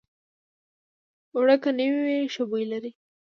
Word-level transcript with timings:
اوړه 1.33 1.55
که 1.63 1.69
نوي 1.79 1.99
وي، 2.05 2.19
ښه 2.33 2.43
بوی 2.49 2.63
لري 2.71 2.91